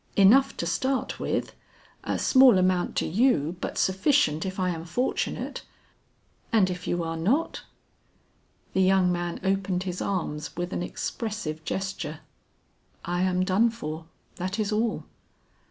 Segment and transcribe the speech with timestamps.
[0.15, 1.53] enough to start with;
[2.03, 5.61] a small amount to you, but sufficient if I am fortunate."
[6.51, 7.61] "And if you are not?"
[8.73, 12.21] The young man opened his arms with an expressive gesture,
[13.05, 14.05] "I am done for,
[14.37, 15.03] that is all."